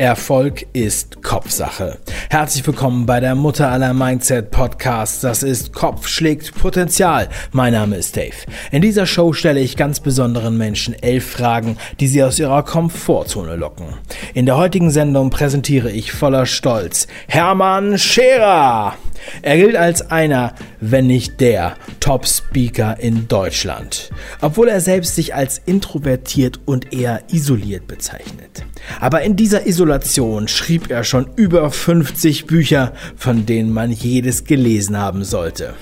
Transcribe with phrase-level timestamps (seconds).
[0.00, 1.98] Erfolg ist Kopfsache.
[2.30, 5.20] Herzlich willkommen bei der Mutter aller Mindset Podcasts.
[5.20, 7.28] Das ist Kopf schlägt Potenzial.
[7.52, 8.32] Mein Name ist Dave.
[8.70, 13.56] In dieser Show stelle ich ganz besonderen Menschen elf Fragen, die sie aus ihrer Komfortzone
[13.56, 13.88] locken.
[14.32, 18.94] In der heutigen Sendung präsentiere ich voller Stolz Hermann Scherer.
[19.42, 24.10] Er gilt als einer, wenn nicht der, Top-Speaker in Deutschland,
[24.40, 28.64] obwohl er selbst sich als introvertiert und eher isoliert bezeichnet.
[29.00, 34.96] Aber in dieser Isolation schrieb er schon über 50 Bücher, von denen man jedes gelesen
[34.96, 35.74] haben sollte.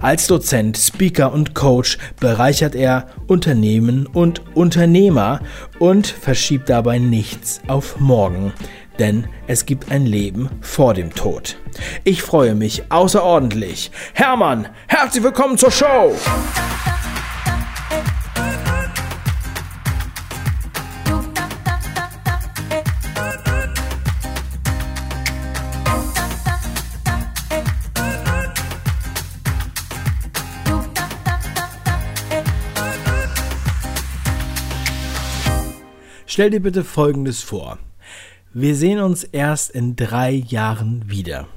[0.00, 5.40] Als Dozent, Speaker und Coach bereichert er Unternehmen und Unternehmer
[5.78, 8.52] und verschiebt dabei nichts auf morgen
[8.98, 11.56] denn es gibt ein Leben vor dem Tod.
[12.04, 13.90] Ich freue mich außerordentlich.
[14.12, 16.14] Hermann, herzlich willkommen zur Show!
[36.26, 37.78] Stell dir bitte Folgendes vor.
[38.56, 41.48] Wir sehen uns erst in drei Jahren wieder.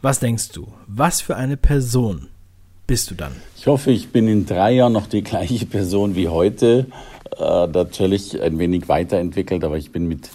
[0.00, 0.66] Was denkst du?
[0.86, 2.28] Was für eine Person
[2.86, 3.32] bist du dann?
[3.58, 6.86] Ich hoffe, ich bin in drei Jahren noch die gleiche Person wie heute.
[7.38, 10.30] Äh, natürlich ein wenig weiterentwickelt, aber ich bin mit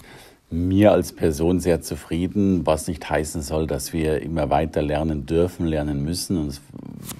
[0.52, 5.66] mir als Person sehr zufrieden, was nicht heißen soll, dass wir immer weiter lernen dürfen,
[5.66, 6.60] lernen müssen, uns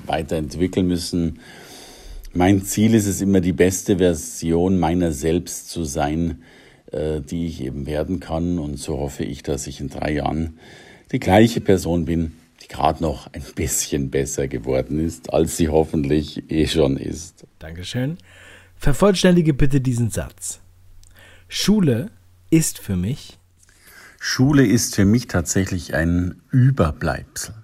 [0.07, 1.41] weiterentwickeln müssen.
[2.33, 6.43] Mein Ziel ist es immer, die beste Version meiner selbst zu sein,
[6.93, 8.59] äh, die ich eben werden kann.
[8.59, 10.59] Und so hoffe ich, dass ich in drei Jahren
[11.13, 16.51] die gleiche Person bin, die gerade noch ein bisschen besser geworden ist, als sie hoffentlich
[16.51, 17.47] eh schon ist.
[17.59, 18.19] Dankeschön.
[18.77, 20.61] Vervollständige bitte diesen Satz.
[21.49, 22.11] Schule
[22.51, 23.39] ist für mich.
[24.19, 27.55] Schule ist für mich tatsächlich ein Überbleibsel.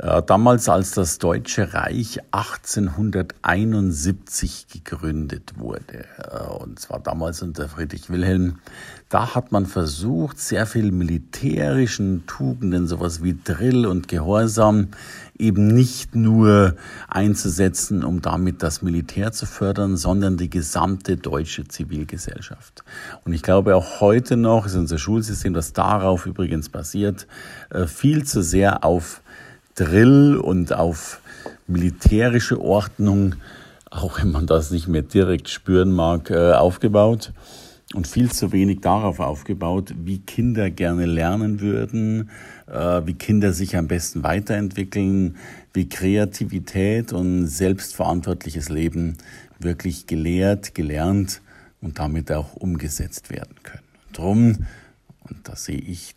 [0.00, 8.08] Äh, damals, als das Deutsche Reich 1871 gegründet wurde, äh, und zwar damals unter Friedrich
[8.08, 8.60] Wilhelm,
[9.08, 14.90] da hat man versucht, sehr viel militärischen Tugenden, sowas wie Drill und Gehorsam,
[15.36, 16.76] eben nicht nur
[17.08, 22.84] einzusetzen, um damit das Militär zu fördern, sondern die gesamte deutsche Zivilgesellschaft.
[23.24, 27.26] Und ich glaube, auch heute noch ist unser Schulsystem, das darauf übrigens basiert,
[27.70, 29.22] äh, viel zu sehr auf
[29.78, 31.20] Drill und auf
[31.68, 33.36] militärische Ordnung,
[33.90, 37.32] auch wenn man das nicht mehr direkt spüren mag, äh, aufgebaut
[37.94, 42.28] und viel zu wenig darauf aufgebaut, wie Kinder gerne lernen würden,
[42.66, 45.36] äh, wie Kinder sich am besten weiterentwickeln,
[45.72, 49.16] wie Kreativität und selbstverantwortliches Leben
[49.60, 51.40] wirklich gelehrt, gelernt
[51.80, 53.82] und damit auch umgesetzt werden können.
[54.12, 54.66] Drum,
[55.28, 56.16] und da sehe ich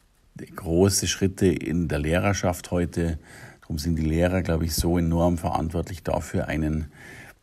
[0.56, 3.20] große Schritte in der Lehrerschaft heute,
[3.72, 6.92] Darum sind die Lehrer, glaube ich, so enorm verantwortlich dafür, einen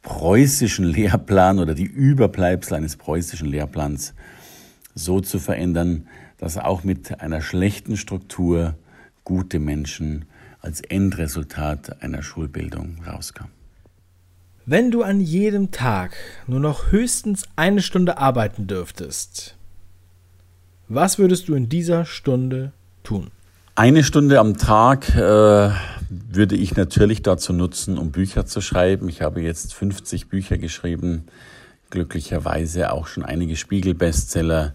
[0.03, 4.13] preußischen Lehrplan oder die Überbleibsel eines preußischen Lehrplans
[4.95, 6.07] so zu verändern,
[6.37, 8.75] dass auch mit einer schlechten Struktur
[9.25, 10.27] gute Menschen
[10.61, 13.53] als Endresultat einer Schulbildung rauskamen.
[14.67, 16.15] Wenn du an jedem Tag
[16.47, 19.57] nur noch höchstens eine Stunde arbeiten dürftest,
[20.89, 22.73] was würdest du in dieser Stunde
[23.03, 23.31] tun?
[23.79, 25.71] Eine Stunde am Tag äh,
[26.11, 29.09] würde ich natürlich dazu nutzen, um Bücher zu schreiben.
[29.09, 31.27] Ich habe jetzt 50 Bücher geschrieben,
[31.91, 34.75] glücklicherweise auch schon einige Spiegel-Bestseller.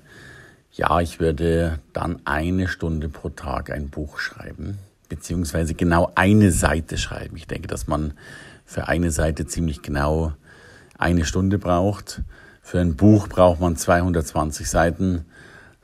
[0.71, 4.77] Ja, ich würde dann eine Stunde pro Tag ein Buch schreiben,
[5.09, 7.35] beziehungsweise genau eine Seite schreiben.
[7.35, 8.13] Ich denke, dass man
[8.63, 10.31] für eine Seite ziemlich genau
[10.97, 12.21] eine Stunde braucht.
[12.61, 15.25] Für ein Buch braucht man 220 Seiten.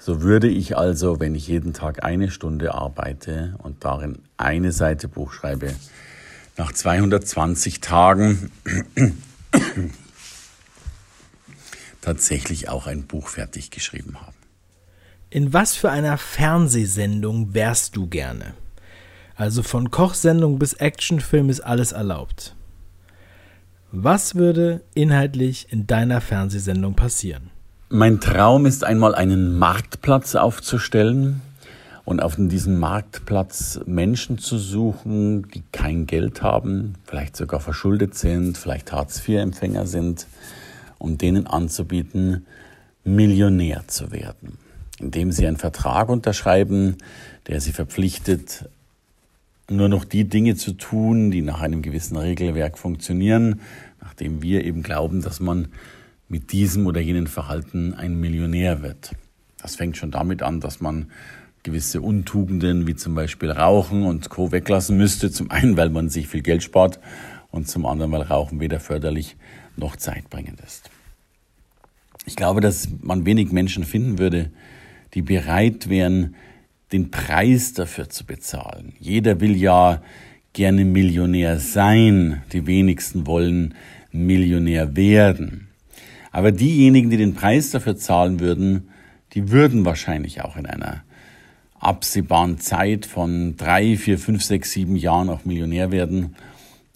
[0.01, 5.09] So würde ich also, wenn ich jeden Tag eine Stunde arbeite und darin eine Seite
[5.09, 5.75] Buch schreibe,
[6.55, 8.49] nach 220 Tagen
[12.01, 14.35] tatsächlich auch ein Buch fertig geschrieben haben.
[15.29, 18.53] In was für einer Fernsehsendung wärst du gerne?
[19.35, 22.55] Also von Kochsendung bis Actionfilm ist alles erlaubt.
[23.91, 27.51] Was würde inhaltlich in deiner Fernsehsendung passieren?
[27.91, 31.41] Mein Traum ist einmal einen Marktplatz aufzustellen
[32.05, 38.59] und auf diesem Marktplatz Menschen zu suchen, die kein Geld haben, vielleicht sogar verschuldet sind,
[38.59, 40.27] vielleicht Hartz-IV-Empfänger sind,
[40.99, 42.45] um denen anzubieten,
[43.03, 44.59] Millionär zu werden,
[44.99, 46.97] indem sie einen Vertrag unterschreiben,
[47.47, 48.69] der sie verpflichtet,
[49.67, 53.61] nur noch die Dinge zu tun, die nach einem gewissen Regelwerk funktionieren,
[53.99, 55.69] nachdem wir eben glauben, dass man
[56.29, 59.11] mit diesem oder jenem Verhalten ein Millionär wird.
[59.61, 61.11] Das fängt schon damit an, dass man
[61.63, 64.51] gewisse Untugenden wie zum Beispiel Rauchen und Co.
[64.51, 65.31] weglassen müsste.
[65.31, 66.99] Zum einen, weil man sich viel Geld spart
[67.51, 69.35] und zum anderen, weil Rauchen weder förderlich
[69.75, 70.89] noch zeitbringend ist.
[72.25, 74.51] Ich glaube, dass man wenig Menschen finden würde,
[75.15, 76.35] die bereit wären,
[76.91, 78.93] den Preis dafür zu bezahlen.
[78.99, 80.01] Jeder will ja
[80.53, 83.73] gerne Millionär sein, die wenigsten wollen
[84.11, 85.68] Millionär werden.
[86.31, 88.89] Aber diejenigen, die den Preis dafür zahlen würden,
[89.33, 91.03] die würden wahrscheinlich auch in einer
[91.79, 96.35] absehbaren Zeit von drei, vier, fünf, sechs, sieben Jahren auch Millionär werden.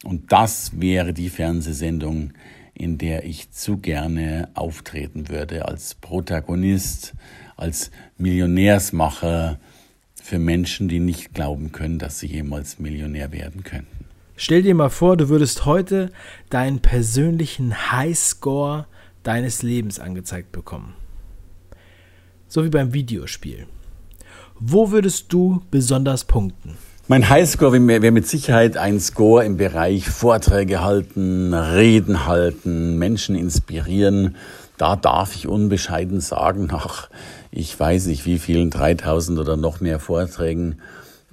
[0.04, 2.32] Und das wäre die Fernsehsendung,
[2.74, 7.14] in der ich zu gerne auftreten würde als Protagonist,
[7.56, 9.60] als Millionärsmacher
[10.22, 14.06] für Menschen, die nicht glauben können, dass sie jemals Millionär werden könnten.
[14.36, 16.12] Stell dir mal vor, du würdest heute
[16.50, 18.88] deinen persönlichen Highscore
[19.24, 20.96] deines Lebens angezeigt bekommen.
[22.48, 23.66] So wie beim Videospiel.
[24.60, 26.78] Wo würdest du besonders punkten?
[27.08, 34.38] Mein Highscore wäre mit Sicherheit ein Score im Bereich Vorträge halten, Reden halten, Menschen inspirieren.
[34.78, 37.10] Da darf ich unbescheiden sagen, nach
[37.52, 40.78] ich weiß nicht wie vielen 3000 oder noch mehr Vorträgen,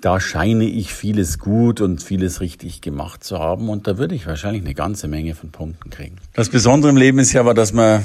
[0.00, 4.26] da scheine ich vieles gut und vieles richtig gemacht zu haben und da würde ich
[4.26, 6.16] wahrscheinlich eine ganze Menge von Punkten kriegen.
[6.34, 8.04] Das Besondere im Leben ist ja aber, dass man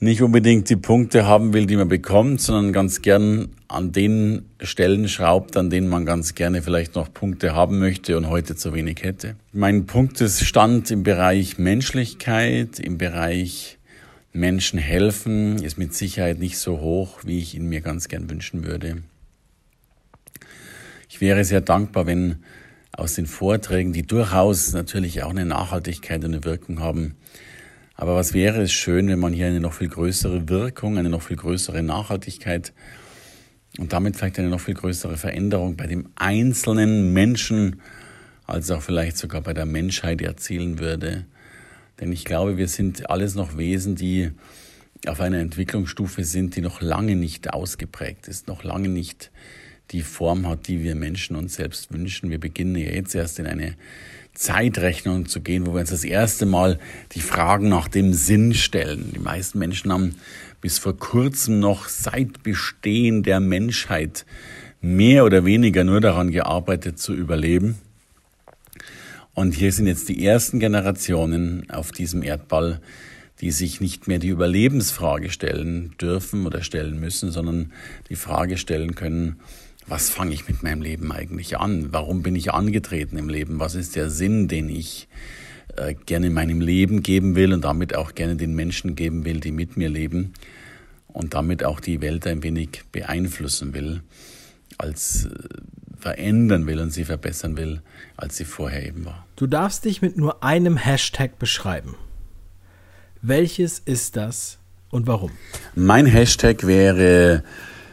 [0.00, 5.08] nicht unbedingt die Punkte haben will, die man bekommt, sondern ganz gern an den Stellen
[5.08, 9.02] schraubt, an denen man ganz gerne vielleicht noch Punkte haben möchte und heute zu wenig
[9.02, 9.36] hätte.
[9.52, 13.78] Mein Punktestand im Bereich Menschlichkeit, im Bereich
[14.32, 18.64] Menschen helfen, ist mit Sicherheit nicht so hoch, wie ich ihn mir ganz gern wünschen
[18.64, 19.02] würde.
[21.12, 22.36] Ich wäre sehr dankbar, wenn
[22.92, 27.16] aus den Vorträgen, die durchaus natürlich auch eine Nachhaltigkeit und eine Wirkung haben,
[27.96, 31.22] aber was wäre es schön, wenn man hier eine noch viel größere Wirkung, eine noch
[31.22, 32.72] viel größere Nachhaltigkeit
[33.76, 37.82] und damit vielleicht eine noch viel größere Veränderung bei dem einzelnen Menschen,
[38.46, 41.26] als auch vielleicht sogar bei der Menschheit erzielen würde.
[41.98, 44.30] Denn ich glaube, wir sind alles noch Wesen, die
[45.06, 49.32] auf einer Entwicklungsstufe sind, die noch lange nicht ausgeprägt ist, noch lange nicht
[49.90, 52.30] die Form hat, die wir Menschen uns selbst wünschen.
[52.30, 53.74] Wir beginnen ja jetzt erst in eine
[54.34, 56.78] Zeitrechnung zu gehen, wo wir uns das erste Mal
[57.12, 59.10] die Fragen nach dem Sinn stellen.
[59.14, 60.14] Die meisten Menschen haben
[60.60, 64.24] bis vor kurzem noch seit Bestehen der Menschheit
[64.80, 67.78] mehr oder weniger nur daran gearbeitet zu überleben.
[69.34, 72.80] Und hier sind jetzt die ersten Generationen auf diesem Erdball,
[73.40, 77.72] die sich nicht mehr die Überlebensfrage stellen dürfen oder stellen müssen, sondern
[78.08, 79.40] die Frage stellen können,
[79.90, 81.92] was fange ich mit meinem Leben eigentlich an?
[81.92, 83.58] Warum bin ich angetreten im Leben?
[83.58, 85.08] Was ist der Sinn, den ich
[85.76, 89.40] äh, gerne in meinem Leben geben will und damit auch gerne den Menschen geben will,
[89.40, 90.32] die mit mir leben
[91.08, 94.02] und damit auch die Welt ein wenig beeinflussen will,
[94.78, 95.30] als äh,
[95.98, 97.82] verändern will und sie verbessern will,
[98.16, 99.26] als sie vorher eben war.
[99.34, 101.96] Du darfst dich mit nur einem Hashtag beschreiben.
[103.22, 104.58] Welches ist das
[104.88, 105.32] und warum?
[105.74, 107.42] Mein Hashtag wäre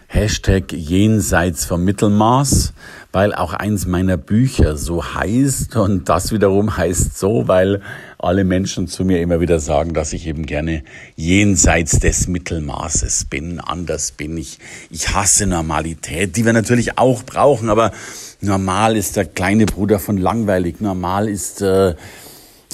[0.10, 2.74] Hashtag jenseits vom Mittelmaß,
[3.12, 7.82] weil auch eins meiner Bücher so heißt und das wiederum heißt so, weil
[8.18, 10.84] alle Menschen zu mir immer wieder sagen, dass ich eben gerne
[11.18, 14.60] jenseits des Mittelmaßes bin, anders bin ich.
[14.90, 17.92] Ich hasse Normalität, die wir natürlich auch brauchen, aber
[18.40, 21.96] normal ist der kleine Bruder von langweilig, normal ist äh,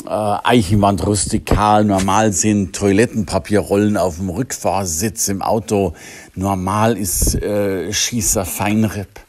[0.06, 5.94] äh, Eichenwand rustikal, normal sind Toilettenpapierrollen auf dem Rückfahrsitz im Auto,
[6.36, 9.20] normal ist äh, Schießer Feinripp.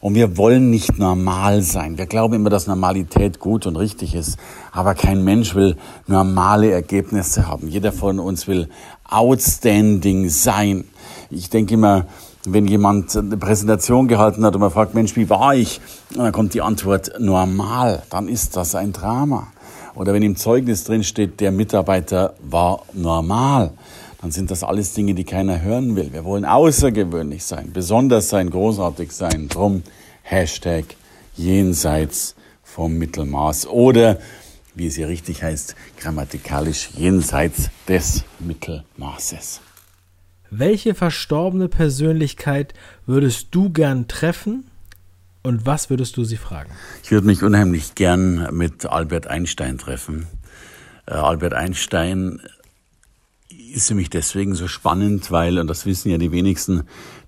[0.00, 1.96] Und wir wollen nicht normal sein.
[1.96, 4.36] Wir glauben immer, dass Normalität gut und richtig ist.
[4.70, 5.76] Aber kein Mensch will
[6.06, 7.68] normale Ergebnisse haben.
[7.68, 8.68] Jeder von uns will
[9.08, 10.84] outstanding sein.
[11.30, 12.04] Ich denke immer,
[12.44, 15.80] wenn jemand eine Präsentation gehalten hat und man fragt, Mensch, wie war ich?
[16.10, 18.02] Und dann kommt die Antwort normal.
[18.10, 19.46] Dann ist das ein Drama.
[19.94, 23.72] Oder wenn im Zeugnis drin steht, der Mitarbeiter war normal,
[24.20, 26.12] dann sind das alles Dinge, die keiner hören will.
[26.12, 29.48] Wir wollen außergewöhnlich sein, besonders sein, großartig sein.
[29.48, 29.82] Drum
[30.22, 30.84] Hashtag
[31.36, 33.66] jenseits vom Mittelmaß.
[33.68, 34.18] Oder,
[34.74, 39.60] wie es hier richtig heißt, grammatikalisch jenseits des Mittelmaßes.
[40.50, 42.74] Welche verstorbene Persönlichkeit
[43.06, 44.64] würdest du gern treffen
[45.44, 46.70] und was würdest du sie fragen?
[47.04, 50.26] Ich würde mich unheimlich gern mit Albert Einstein treffen.
[51.06, 52.40] Äh, Albert Einstein
[53.72, 56.84] ist für mich deswegen so spannend, weil, und das wissen ja die wenigsten,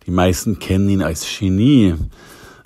[0.07, 1.95] die meisten kennen ihn als Genie.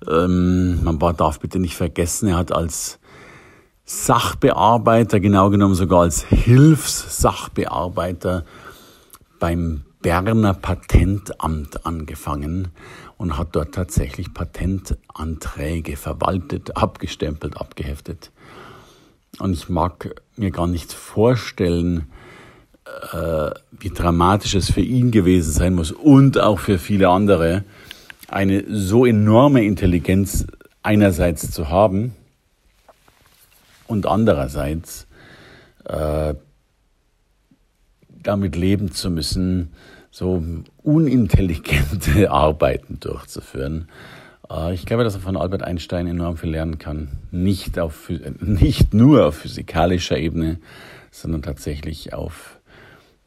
[0.09, 3.01] Ähm, man darf bitte nicht vergessen, er hat als
[3.85, 8.45] Sachbearbeiter, genau genommen sogar als Hilfssachbearbeiter
[9.41, 12.69] beim Berner Patentamt angefangen
[13.21, 18.31] und hat dort tatsächlich Patentanträge verwaltet, abgestempelt, abgeheftet.
[19.39, 22.07] Und ich mag mir gar nicht vorstellen,
[23.13, 27.65] äh, wie dramatisch es für ihn gewesen sein muss und auch für viele andere,
[28.29, 30.47] eine so enorme Intelligenz
[30.83, 32.15] einerseits zu haben
[33.87, 35.07] und andererseits
[35.85, 36.33] äh,
[38.23, 39.75] damit leben zu müssen,
[40.11, 40.43] so
[40.83, 43.89] unintelligente Arbeiten durchzuführen.
[44.51, 47.09] Äh, ich glaube, dass er von Albert Einstein enorm viel lernen kann.
[47.31, 50.59] Nicht, auf, nicht nur auf physikalischer Ebene,
[51.11, 52.61] sondern tatsächlich auf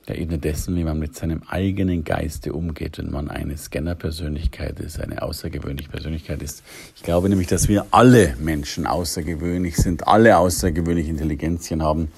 [0.07, 4.99] der Ebene dessen, wie man mit seinem eigenen Geiste umgeht, wenn man eine Scanner-Persönlichkeit ist,
[4.99, 6.63] eine außergewöhnliche Persönlichkeit ist.
[6.95, 12.11] Ich glaube nämlich, dass wir alle Menschen außergewöhnlich sind, alle außergewöhnliche Intelligenzien haben,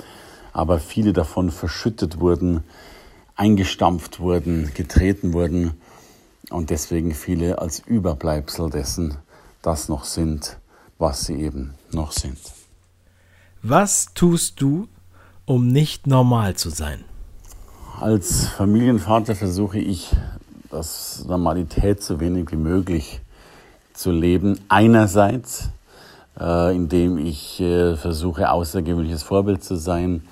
[0.52, 2.64] aber viele davon verschüttet wurden,
[3.36, 5.74] eingestampft wurden, getreten wurden
[6.50, 9.18] und deswegen viele als Überbleibsel dessen
[9.62, 10.58] das noch sind,
[10.98, 12.38] was sie eben noch sind.
[13.62, 14.88] Was tust du,
[15.46, 17.04] um nicht normal zu sein?
[18.00, 20.16] Als Familienvater versuche ich,
[20.70, 23.22] das Normalität so wenig wie möglich
[23.94, 24.60] zu leben.
[24.68, 25.70] Einerseits,
[26.40, 30.28] äh, indem ich äh, versuche, außergewöhnliches Vorbild zu sein,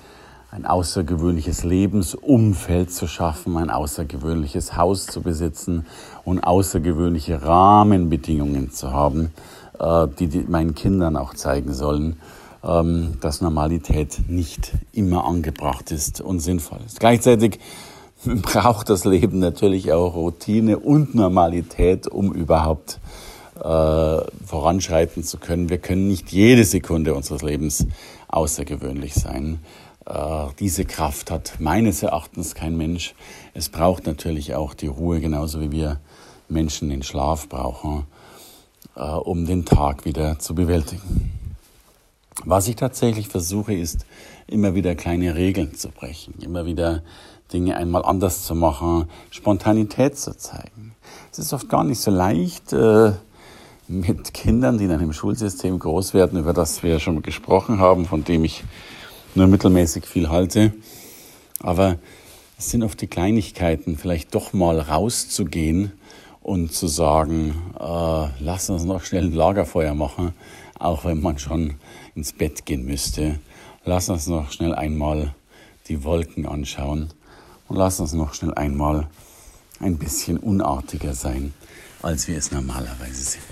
[0.54, 5.84] ein außergewöhnliches Lebensumfeld zu schaffen, ein außergewöhnliches Haus zu besitzen
[6.24, 9.32] und außergewöhnliche Rahmenbedingungen zu haben,
[9.80, 12.20] äh, die, die meinen Kindern auch zeigen sollen,
[12.62, 17.00] ähm, dass Normalität nicht immer angebracht ist und sinnvoll ist.
[17.00, 17.58] Gleichzeitig
[18.24, 23.00] braucht das Leben natürlich auch Routine und Normalität, um überhaupt
[23.56, 25.68] äh, voranschreiten zu können.
[25.68, 27.88] Wir können nicht jede Sekunde unseres Lebens
[28.28, 29.58] außergewöhnlich sein.
[30.06, 33.14] Äh, diese Kraft hat meines Erachtens kein Mensch.
[33.54, 36.00] Es braucht natürlich auch die Ruhe, genauso wie wir
[36.48, 38.06] Menschen den Schlaf brauchen,
[38.96, 41.32] äh, um den Tag wieder zu bewältigen.
[42.44, 44.06] Was ich tatsächlich versuche, ist
[44.46, 47.02] immer wieder kleine Regeln zu brechen, immer wieder
[47.52, 50.94] Dinge einmal anders zu machen, Spontanität zu zeigen.
[51.30, 53.12] Es ist oft gar nicht so leicht, äh,
[53.86, 58.24] mit Kindern, die in einem Schulsystem groß werden, über das wir schon gesprochen haben, von
[58.24, 58.64] dem ich
[59.36, 60.72] nur mittelmäßig viel halte.
[61.60, 61.98] Aber
[62.58, 65.92] es sind oft die Kleinigkeiten, vielleicht doch mal rauszugehen
[66.42, 70.34] und zu sagen, äh, lass uns noch schnell ein Lagerfeuer machen,
[70.78, 71.74] auch wenn man schon
[72.14, 73.38] ins Bett gehen müsste.
[73.84, 75.34] Lass uns noch schnell einmal
[75.88, 77.10] die Wolken anschauen
[77.68, 79.08] und lass uns noch schnell einmal
[79.80, 81.52] ein bisschen unartiger sein,
[82.02, 83.44] als wir es normalerweise sind.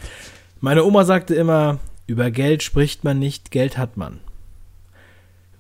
[0.61, 4.21] Meine Oma sagte immer, über Geld spricht man nicht, Geld hat man.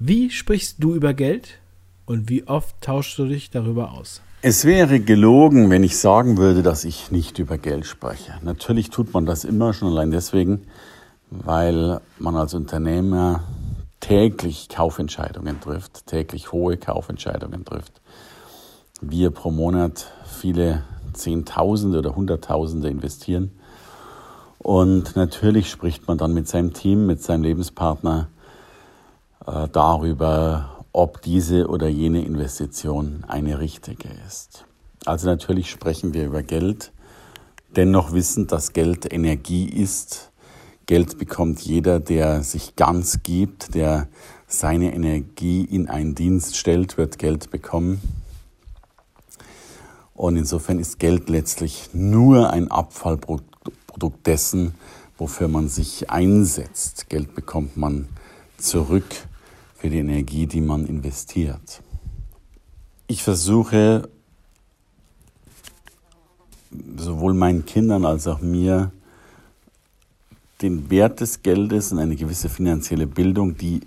[0.04, 1.60] Wie sprichst du über Geld
[2.06, 4.20] und wie oft tauschst du dich darüber aus?
[4.40, 8.32] Es wäre gelogen, wenn ich sagen würde, dass ich nicht über Geld spreche.
[8.42, 10.62] Natürlich tut man das immer schon allein deswegen,
[11.30, 13.44] weil man als Unternehmer
[14.00, 18.00] täglich Kaufentscheidungen trifft, täglich hohe Kaufentscheidungen trifft.
[19.00, 20.82] Wir pro Monat viele
[21.12, 23.52] Zehntausende oder Hunderttausende investieren.
[24.58, 28.26] Und natürlich spricht man dann mit seinem Team, mit seinem Lebenspartner
[29.46, 34.66] äh, darüber, ob diese oder jene Investition eine richtige ist.
[35.04, 36.92] Also natürlich sprechen wir über Geld,
[37.74, 40.30] dennoch wissend, dass Geld Energie ist,
[40.86, 44.08] Geld bekommt jeder, der sich ganz gibt, der
[44.46, 48.00] seine Energie in einen Dienst stellt, wird Geld bekommen.
[50.14, 54.74] Und insofern ist Geld letztlich nur ein Abfallprodukt dessen,
[55.16, 57.08] wofür man sich einsetzt.
[57.08, 58.08] Geld bekommt man
[58.58, 59.04] zurück
[59.82, 61.82] für die Energie, die man investiert.
[63.08, 64.08] Ich versuche
[66.96, 68.92] sowohl meinen Kindern als auch mir
[70.60, 73.80] den Wert des Geldes und eine gewisse finanzielle Bildung, die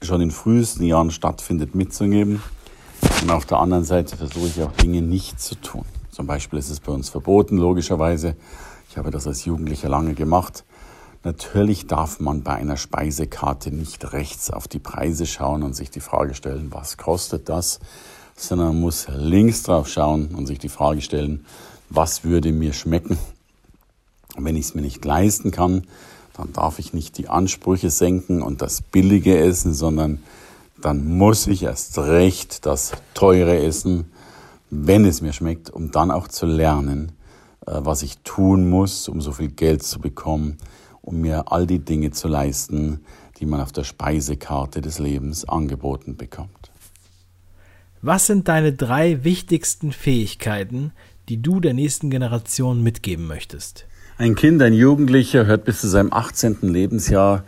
[0.00, 2.40] schon in frühesten Jahren stattfindet, mitzugeben.
[3.22, 5.84] Und auf der anderen Seite versuche ich auch Dinge nicht zu tun.
[6.12, 8.36] Zum Beispiel ist es bei uns verboten, logischerweise.
[8.88, 10.62] Ich habe das als Jugendlicher lange gemacht.
[11.26, 15.98] Natürlich darf man bei einer Speisekarte nicht rechts auf die Preise schauen und sich die
[15.98, 17.80] Frage stellen, was kostet das,
[18.36, 21.44] sondern man muss links drauf schauen und sich die Frage stellen,
[21.90, 23.18] was würde mir schmecken?
[24.38, 25.88] Wenn ich es mir nicht leisten kann,
[26.36, 30.22] dann darf ich nicht die Ansprüche senken und das billige essen, sondern
[30.80, 34.12] dann muss ich erst recht das teure essen,
[34.70, 37.10] wenn es mir schmeckt, um dann auch zu lernen,
[37.66, 40.58] äh, was ich tun muss, um so viel Geld zu bekommen,
[41.06, 43.00] um mir all die Dinge zu leisten,
[43.38, 46.70] die man auf der Speisekarte des Lebens angeboten bekommt.
[48.02, 50.92] Was sind deine drei wichtigsten Fähigkeiten,
[51.28, 53.86] die du der nächsten Generation mitgeben möchtest?
[54.18, 56.58] Ein Kind, ein Jugendlicher hört bis zu seinem 18.
[56.62, 57.44] Lebensjahr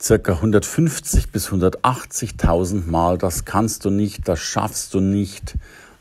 [0.00, 5.56] circa 150 bis 180.000 Mal, das kannst du nicht, das schaffst du nicht,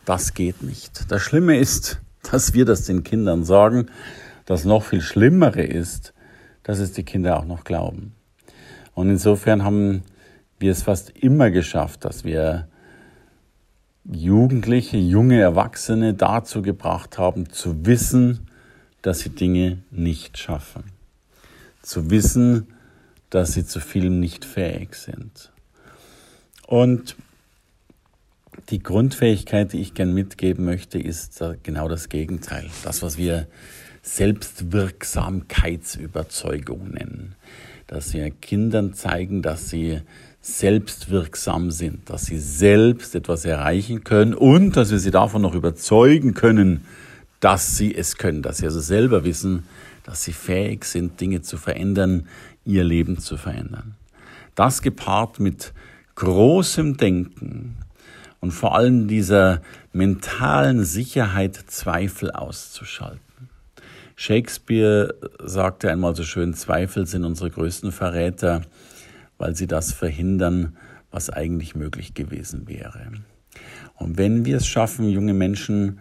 [0.06, 1.12] das geht nicht.
[1.12, 3.88] Das Schlimme ist, dass wir das den Kindern sagen.
[4.46, 6.14] Das noch viel Schlimmere ist,
[6.66, 8.14] dass es die Kinder auch noch glauben.
[8.96, 10.02] Und insofern haben
[10.58, 12.68] wir es fast immer geschafft, dass wir
[14.04, 18.48] Jugendliche, junge Erwachsene dazu gebracht haben, zu wissen,
[19.04, 20.86] dass sie Dinge nicht schaffen.
[21.84, 22.68] Zu wissen,
[23.30, 25.52] dass sie zu vielem nicht fähig sind.
[26.66, 27.16] Und
[28.70, 32.70] die Grundfähigkeit, die ich gern mitgeben möchte, ist genau das Gegenteil.
[32.84, 33.48] Das, was wir
[34.06, 37.36] Selbstwirksamkeitsüberzeugung nennen.
[37.88, 40.02] Dass wir Kindern zeigen, dass sie
[40.42, 46.36] selbstwirksam sind, dass sie selbst etwas erreichen können und dass wir sie davon noch überzeugen
[46.36, 46.86] können,
[47.40, 49.64] dass sie es können, dass sie also selber wissen,
[50.04, 52.28] dass sie fähig sind, Dinge zu verändern,
[52.64, 53.96] ihr Leben zu verändern.
[54.54, 55.74] Das gepaart mit
[56.14, 57.78] großem Denken
[58.40, 63.25] und vor allem dieser mentalen Sicherheit, Zweifel auszuschalten.
[64.16, 68.62] Shakespeare sagte einmal so schön, Zweifel sind unsere größten Verräter,
[69.38, 70.78] weil sie das verhindern,
[71.12, 73.12] was eigentlich möglich gewesen wäre.
[73.96, 76.00] Und wenn wir es schaffen, junge Menschen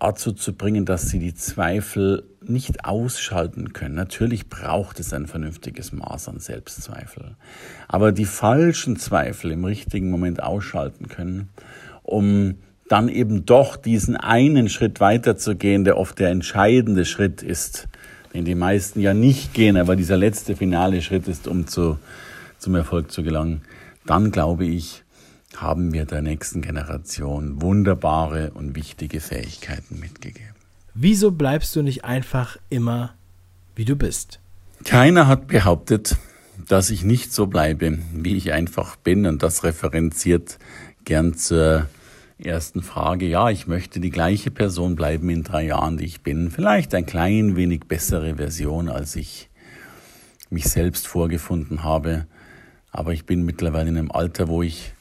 [0.00, 3.94] dazu zu bringen, dass sie die Zweifel nicht ausschalten können.
[3.94, 7.36] Natürlich braucht es ein vernünftiges Maß an Selbstzweifel.
[7.86, 11.50] Aber die falschen Zweifel im richtigen Moment ausschalten können,
[12.02, 12.56] um
[12.90, 17.86] dann eben doch diesen einen Schritt weiterzugehen, der oft der entscheidende Schritt ist,
[18.34, 22.00] den die meisten ja nicht gehen, aber dieser letzte finale Schritt ist, um zu,
[22.58, 23.62] zum Erfolg zu gelangen,
[24.06, 25.04] dann glaube ich,
[25.56, 30.56] haben wir der nächsten Generation wunderbare und wichtige Fähigkeiten mitgegeben.
[30.92, 33.14] Wieso bleibst du nicht einfach immer,
[33.76, 34.40] wie du bist?
[34.84, 36.16] Keiner hat behauptet,
[36.66, 39.26] dass ich nicht so bleibe, wie ich einfach bin.
[39.26, 40.58] Und das referenziert
[41.04, 41.86] gern zur
[42.44, 43.26] ersten Frage.
[43.26, 46.50] Ja, ich möchte die gleiche Person bleiben in drei Jahren, die ich bin.
[46.50, 49.48] Vielleicht ein klein wenig bessere Version, als ich
[50.50, 52.26] mich selbst vorgefunden habe.
[52.90, 54.92] Aber ich bin mittlerweile in einem Alter, wo ich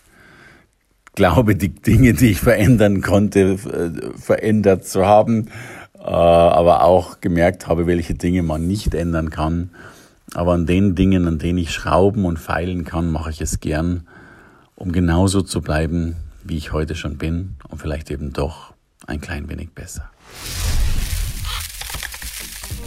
[1.16, 5.48] glaube, die Dinge, die ich verändern konnte, äh, verändert zu haben,
[5.96, 9.72] äh, aber auch gemerkt habe, welche Dinge man nicht ändern kann.
[10.36, 14.08] Aber an den Dingen, an denen ich schrauben und feilen kann, mache ich es gern,
[14.76, 18.74] um genauso zu bleiben, wie ich heute schon bin und vielleicht eben doch
[19.08, 20.10] ein klein wenig besser.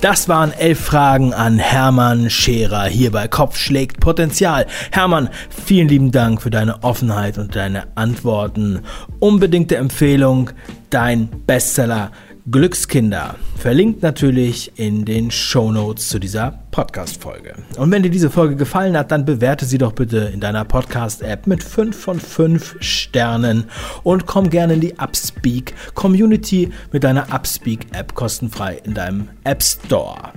[0.03, 4.67] Das waren elf Fragen an Hermann Scherer hier bei Kopf schlägt Potenzial.
[4.91, 8.81] Hermann, vielen lieben Dank für deine Offenheit und deine Antworten.
[9.21, 10.51] Unbedingte Empfehlung,
[10.91, 12.11] dein Bestseller
[12.51, 13.37] Glückskinder.
[13.57, 17.55] Verlinkt natürlich in den Show Notes zu dieser Podcast-Folge.
[17.77, 21.47] Und wenn dir diese Folge gefallen hat, dann bewerte sie doch bitte in deiner Podcast-App
[21.47, 23.71] mit 5 von 5 Sternen
[24.03, 30.33] und komm gerne in die Upspeak Community mit deiner Upspeak-App kostenfrei in deinem App Store.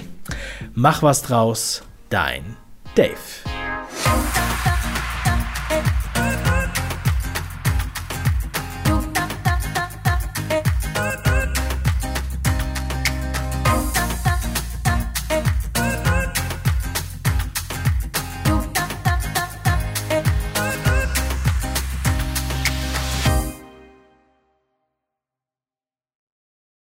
[0.74, 2.56] Mach was draus, dein
[2.94, 3.42] Dave.